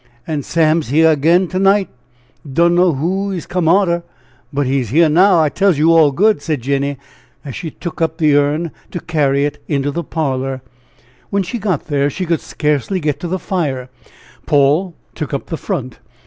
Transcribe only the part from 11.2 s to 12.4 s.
When she got there she